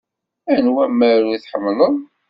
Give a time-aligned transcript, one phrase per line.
[0.55, 1.95] Anwa amaru i tḥemmleḍ?